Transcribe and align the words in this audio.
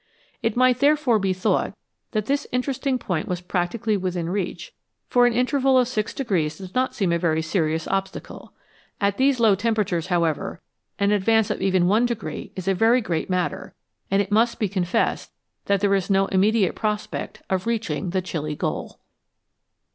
It 0.41 0.57
might 0.57 0.79
therefore 0.79 1.19
be 1.19 1.31
thought 1.31 1.77
that 2.09 2.25
this 2.25 2.47
interesting 2.51 2.97
point 2.97 3.27
was 3.27 3.39
practically 3.39 3.95
within 3.95 4.31
reach, 4.31 4.73
for 5.07 5.27
an 5.27 5.33
interval 5.33 5.77
of 5.77 5.87
6 5.87 6.15
does 6.15 6.73
not 6.73 6.95
seem 6.95 7.11
a 7.11 7.19
very 7.19 7.43
serious 7.43 7.87
obstacle. 7.87 8.51
At 8.99 9.17
these 9.17 9.39
low 9.39 9.53
temperatures, 9.53 10.07
however, 10.07 10.59
an 10.97 11.11
advance 11.11 11.51
of 11.51 11.61
even 11.61 11.85
1 11.87 12.07
is 12.55 12.67
a 12.67 12.73
very 12.73 12.99
great 13.01 13.29
matter, 13.29 13.75
and 14.09 14.23
it 14.23 14.31
must 14.31 14.57
be 14.57 14.67
confessed 14.67 15.31
that 15.65 15.81
there 15.81 15.93
is 15.93 16.09
no 16.09 16.25
immediate 16.25 16.73
prospect 16.73 17.43
of 17.51 17.67
reaching 17.67 18.09
the 18.09 18.23
chilly 18.23 18.55
goal. 18.55 18.97